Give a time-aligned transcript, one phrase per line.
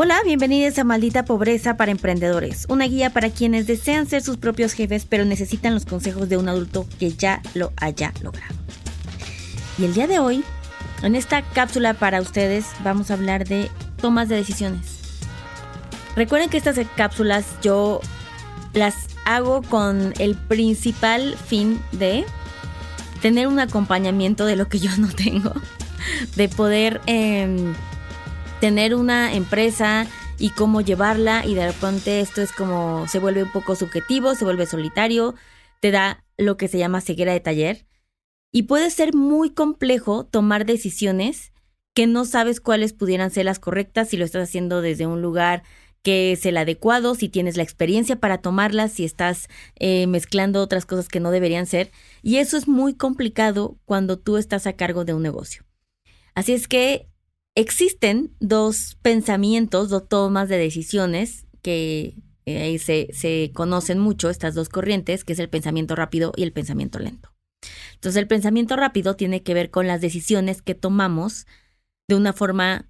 [0.00, 4.72] Hola, bienvenidos a Maldita Pobreza para Emprendedores, una guía para quienes desean ser sus propios
[4.72, 8.54] jefes pero necesitan los consejos de un adulto que ya lo haya logrado.
[9.76, 10.44] Y el día de hoy,
[11.02, 15.00] en esta cápsula para ustedes, vamos a hablar de tomas de decisiones.
[16.14, 18.00] Recuerden que estas cápsulas yo
[18.74, 18.94] las
[19.24, 22.24] hago con el principal fin de
[23.20, 25.54] tener un acompañamiento de lo que yo no tengo,
[26.36, 27.00] de poder...
[27.06, 27.74] Em,
[28.60, 30.06] tener una empresa
[30.38, 34.44] y cómo llevarla y de repente esto es como se vuelve un poco subjetivo, se
[34.44, 35.34] vuelve solitario,
[35.80, 37.86] te da lo que se llama ceguera de taller
[38.52, 41.52] y puede ser muy complejo tomar decisiones
[41.94, 45.62] que no sabes cuáles pudieran ser las correctas si lo estás haciendo desde un lugar
[46.02, 50.86] que es el adecuado, si tienes la experiencia para tomarlas, si estás eh, mezclando otras
[50.86, 51.90] cosas que no deberían ser.
[52.22, 55.64] Y eso es muy complicado cuando tú estás a cargo de un negocio.
[56.34, 57.08] Así es que
[57.58, 62.14] Existen dos pensamientos, dos tomas de decisiones que
[62.46, 66.52] eh, se, se conocen mucho, estas dos corrientes, que es el pensamiento rápido y el
[66.52, 67.34] pensamiento lento.
[67.94, 71.48] Entonces el pensamiento rápido tiene que ver con las decisiones que tomamos
[72.06, 72.88] de una forma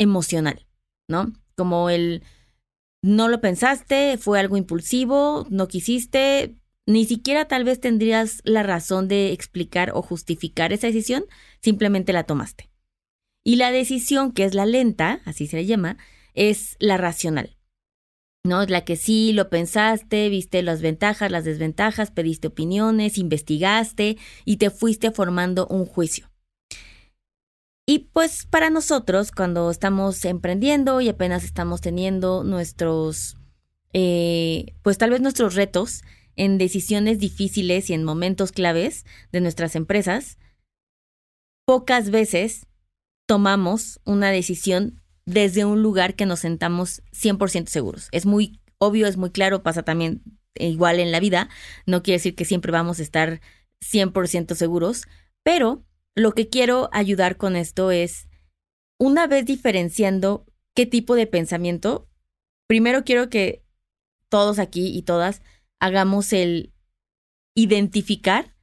[0.00, 0.66] emocional,
[1.06, 1.32] ¿no?
[1.54, 2.24] Como el
[3.02, 9.06] no lo pensaste, fue algo impulsivo, no quisiste, ni siquiera tal vez tendrías la razón
[9.06, 11.24] de explicar o justificar esa decisión,
[11.62, 12.68] simplemente la tomaste.
[13.46, 15.98] Y la decisión, que es la lenta, así se le llama,
[16.34, 17.56] es la racional.
[18.42, 18.62] ¿No?
[18.62, 24.56] Es la que sí lo pensaste, viste las ventajas, las desventajas, pediste opiniones, investigaste y
[24.56, 26.28] te fuiste formando un juicio.
[27.86, 33.36] Y pues para nosotros, cuando estamos emprendiendo y apenas estamos teniendo nuestros,
[33.92, 36.02] eh, pues tal vez nuestros retos
[36.34, 40.36] en decisiones difíciles y en momentos claves de nuestras empresas,
[41.64, 42.66] pocas veces
[43.26, 48.08] tomamos una decisión desde un lugar que nos sentamos 100% seguros.
[48.12, 50.22] Es muy obvio, es muy claro, pasa también
[50.54, 51.48] igual en la vida.
[51.84, 53.40] No quiere decir que siempre vamos a estar
[53.82, 55.04] 100% seguros,
[55.42, 55.84] pero
[56.14, 58.28] lo que quiero ayudar con esto es,
[58.98, 62.08] una vez diferenciando qué tipo de pensamiento,
[62.66, 63.64] primero quiero que
[64.30, 65.42] todos aquí y todas
[65.80, 66.72] hagamos el
[67.54, 68.56] identificar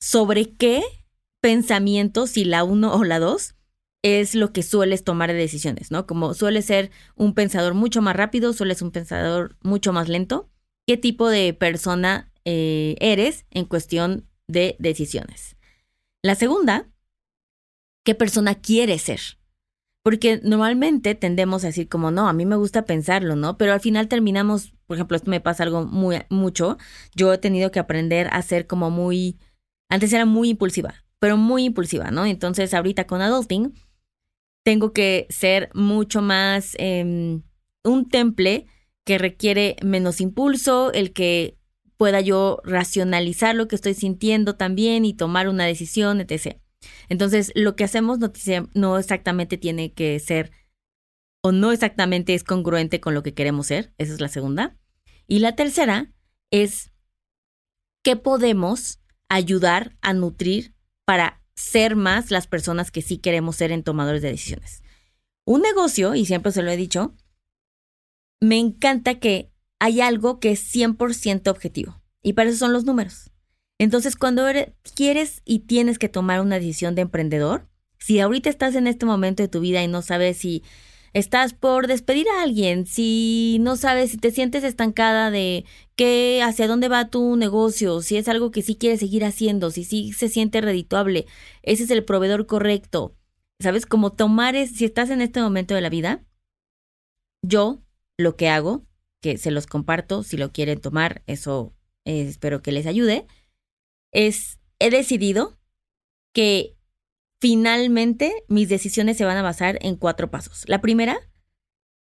[0.00, 0.82] sobre qué
[1.44, 3.54] pensamiento, si la uno o la dos,
[4.02, 6.06] es lo que sueles tomar de decisiones, ¿no?
[6.06, 10.48] Como suele ser un pensador mucho más rápido, sueles un pensador mucho más lento.
[10.86, 15.58] ¿Qué tipo de persona eh, eres en cuestión de decisiones?
[16.22, 16.88] La segunda,
[18.06, 19.20] ¿qué persona quieres ser?
[20.02, 23.58] Porque normalmente tendemos a decir como, no, a mí me gusta pensarlo, ¿no?
[23.58, 26.78] Pero al final terminamos, por ejemplo, esto me pasa algo muy, mucho.
[27.14, 29.36] Yo he tenido que aprender a ser como muy,
[29.90, 32.26] antes era muy impulsiva pero muy impulsiva, ¿no?
[32.26, 33.74] Entonces ahorita con adulting
[34.64, 37.42] tengo que ser mucho más em,
[37.84, 38.66] un temple
[39.04, 41.58] que requiere menos impulso, el que
[41.96, 46.58] pueda yo racionalizar lo que estoy sintiendo también y tomar una decisión, etc.
[47.08, 48.32] Entonces, lo que hacemos no,
[48.74, 50.50] no exactamente tiene que ser
[51.42, 54.78] o no exactamente es congruente con lo que queremos ser, esa es la segunda.
[55.26, 56.10] Y la tercera
[56.50, 56.90] es
[58.02, 60.73] qué podemos ayudar a nutrir
[61.04, 64.82] para ser más las personas que sí queremos ser en tomadores de decisiones.
[65.44, 67.14] Un negocio, y siempre se lo he dicho,
[68.40, 72.00] me encanta que hay algo que es 100% objetivo.
[72.22, 73.30] Y para eso son los números.
[73.78, 74.46] Entonces, cuando
[74.94, 79.42] quieres y tienes que tomar una decisión de emprendedor, si ahorita estás en este momento
[79.42, 80.62] de tu vida y no sabes si
[81.14, 85.64] estás por despedir a alguien, si no sabes, si te sientes estancada de
[85.96, 89.84] qué, hacia dónde va tu negocio, si es algo que sí quieres seguir haciendo, si
[89.84, 91.26] sí se siente redituable,
[91.62, 93.16] ese es el proveedor correcto.
[93.60, 93.86] ¿Sabes?
[93.86, 96.24] Como tomar es, si estás en este momento de la vida,
[97.40, 97.80] yo
[98.18, 98.84] lo que hago,
[99.22, 101.72] que se los comparto, si lo quieren tomar, eso
[102.04, 103.26] eh, espero que les ayude,
[104.12, 105.56] es, he decidido
[106.32, 106.76] que
[107.40, 110.64] finalmente mis decisiones se van a basar en cuatro pasos.
[110.66, 111.18] La primera,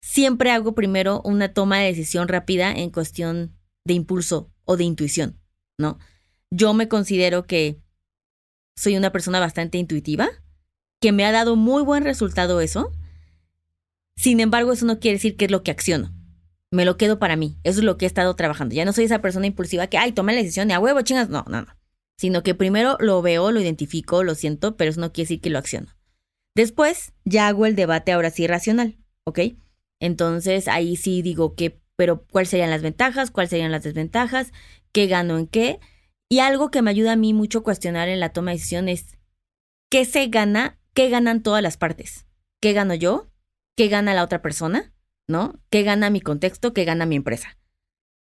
[0.00, 5.40] siempre hago primero una toma de decisión rápida en cuestión de impulso o de intuición,
[5.78, 5.98] ¿no?
[6.50, 7.80] Yo me considero que
[8.76, 10.28] soy una persona bastante intuitiva,
[11.00, 12.92] que me ha dado muy buen resultado eso.
[14.16, 16.14] Sin embargo, eso no quiere decir que es lo que acciono.
[16.70, 17.58] Me lo quedo para mí.
[17.64, 18.74] Eso es lo que he estado trabajando.
[18.74, 21.28] Ya no soy esa persona impulsiva que, ay, tomé la decisión y a huevo, chingas.
[21.28, 21.81] No, no, no
[22.22, 25.50] sino que primero lo veo, lo identifico, lo siento, pero eso no quiere decir que
[25.50, 25.88] lo acciono.
[26.54, 29.40] Después ya hago el debate ahora sí racional, ¿ok?
[30.00, 33.32] Entonces ahí sí digo que, pero ¿cuáles serían las ventajas?
[33.32, 34.52] ¿Cuáles serían las desventajas?
[34.92, 35.80] ¿Qué gano en qué?
[36.28, 38.88] Y algo que me ayuda a mí mucho a cuestionar en la toma de decisión
[38.88, 39.18] es,
[39.90, 40.78] ¿qué se gana?
[40.94, 42.24] ¿Qué ganan todas las partes?
[42.60, 43.32] ¿Qué gano yo?
[43.76, 44.92] qué gana la otra persona,
[45.28, 45.60] ¿no?
[45.70, 46.72] ¿Qué gana mi contexto?
[46.72, 47.58] ¿Qué gana mi empresa?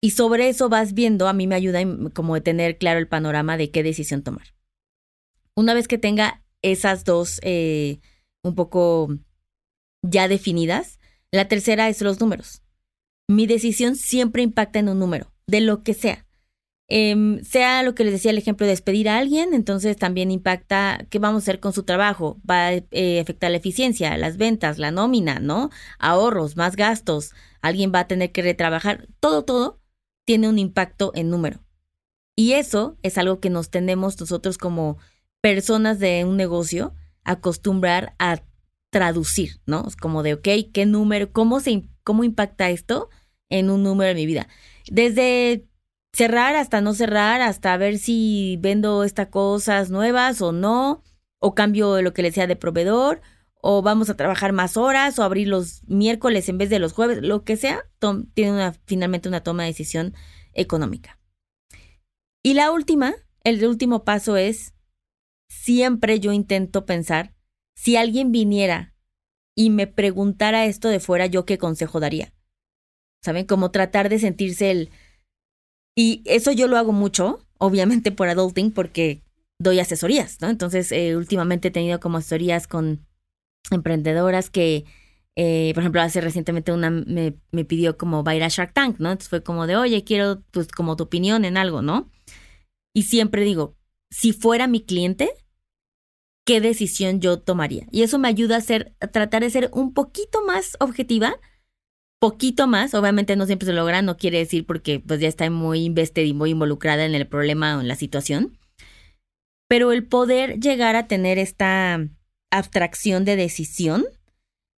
[0.00, 1.80] Y sobre eso vas viendo, a mí me ayuda
[2.14, 4.54] como de tener claro el panorama de qué decisión tomar.
[5.54, 8.00] Una vez que tenga esas dos eh,
[8.42, 9.08] un poco
[10.02, 10.98] ya definidas,
[11.30, 12.62] la tercera es los números.
[13.28, 16.26] Mi decisión siempre impacta en un número, de lo que sea.
[16.92, 21.06] Em, sea lo que les decía el ejemplo de despedir a alguien, entonces también impacta
[21.08, 24.78] qué vamos a hacer con su trabajo, va a eh, afectar la eficiencia, las ventas,
[24.78, 25.70] la nómina, ¿no?
[26.00, 29.79] Ahorros, más gastos, alguien va a tener que retrabajar, todo, todo
[30.26, 31.64] tiene un impacto en número.
[32.36, 34.98] Y eso es algo que nos tenemos nosotros como
[35.42, 36.94] personas de un negocio
[37.24, 38.42] acostumbrar a
[38.90, 39.86] traducir, ¿no?
[39.86, 43.08] Es como de, ok, ¿qué número, cómo, se, cómo impacta esto
[43.48, 44.48] en un número de mi vida?
[44.90, 45.66] Desde
[46.12, 51.02] cerrar hasta no cerrar, hasta ver si vendo estas cosas nuevas o no,
[51.40, 53.20] o cambio lo que le sea de proveedor,
[53.62, 57.18] o vamos a trabajar más horas, o abrir los miércoles en vez de los jueves,
[57.22, 57.84] lo que sea,
[58.34, 60.14] tiene una, finalmente una toma de decisión
[60.52, 61.18] económica.
[62.42, 63.14] Y la última,
[63.44, 64.74] el último paso es,
[65.48, 67.34] siempre yo intento pensar,
[67.76, 68.94] si alguien viniera
[69.54, 72.32] y me preguntara esto de fuera, yo qué consejo daría.
[73.22, 73.44] ¿Saben?
[73.46, 74.90] Como tratar de sentirse el,
[75.94, 79.22] y eso yo lo hago mucho, obviamente por adulting, porque
[79.58, 80.48] doy asesorías, ¿no?
[80.48, 83.06] Entonces, eh, últimamente he tenido como asesorías con
[83.70, 84.84] emprendedoras que,
[85.36, 88.72] eh, por ejemplo, hace recientemente una me, me pidió como va a ir a Shark
[88.72, 89.10] Tank, ¿no?
[89.10, 92.10] Entonces fue como de, oye, quiero pues como tu opinión en algo, ¿no?
[92.94, 93.76] Y siempre digo,
[94.10, 95.30] si fuera mi cliente,
[96.44, 97.86] ¿qué decisión yo tomaría?
[97.92, 101.38] Y eso me ayuda a, ser, a tratar de ser un poquito más objetiva
[102.20, 105.84] poquito más, obviamente no siempre se logra, no quiere decir porque pues ya está muy
[105.84, 108.58] invested y muy involucrada en el problema o en la situación,
[109.68, 112.06] pero el poder llegar a tener esta
[112.50, 114.04] abstracción de decisión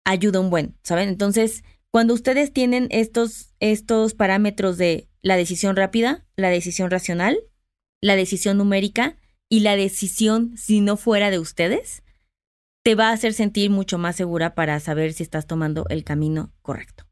[0.04, 1.08] ayuda un buen, ¿saben?
[1.08, 7.38] Entonces, cuando ustedes tienen estos, estos parámetros de la decisión rápida, la decisión racional,
[8.00, 9.16] la decisión numérica
[9.48, 12.02] y la decisión si no fuera de ustedes,
[12.82, 16.52] te va a hacer sentir mucho más segura para saber si estás tomando el camino
[16.62, 17.04] correcto.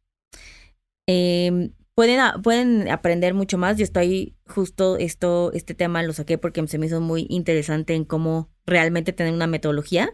[1.06, 3.76] Em, pueden, pueden aprender mucho más.
[3.76, 8.04] Yo estoy justo esto, este tema lo saqué porque se me hizo muy interesante en
[8.04, 10.10] cómo realmente tener una metodología.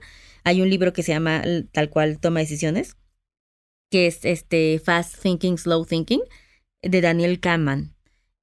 [0.46, 2.96] Hay un libro que se llama tal cual Toma Decisiones,
[3.90, 6.20] que es este Fast Thinking, Slow Thinking,
[6.82, 7.96] de Daniel Kahneman.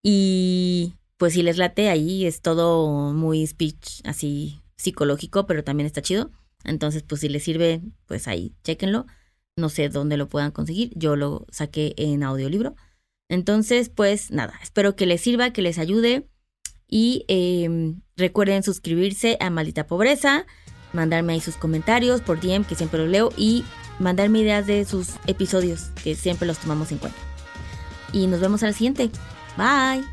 [0.04, 6.02] Y pues si les late, ahí es todo muy speech así psicológico, pero también está
[6.02, 6.30] chido.
[6.66, 9.06] Entonces, pues si les sirve, pues ahí, chéquenlo.
[9.56, 10.92] No sé dónde lo puedan conseguir.
[10.98, 12.76] Yo lo saqué en audiolibro.
[13.30, 16.28] Entonces, pues nada, espero que les sirva, que les ayude.
[16.86, 20.46] Y em, recuerden suscribirse a Maldita Pobreza,
[20.94, 23.66] mandarme ahí sus comentarios por DM, que siempre los leo, y
[24.00, 27.20] mandarme ideas de sus episodios, que siempre los tomamos en cuenta.
[28.12, 29.10] Y nos vemos al siguiente.
[29.58, 30.13] Bye.